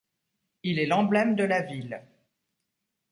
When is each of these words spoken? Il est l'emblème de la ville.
Il 0.63 0.79
est 0.79 0.87
l'emblème 0.87 1.35
de 1.35 1.43
la 1.43 1.61
ville. 1.61 2.01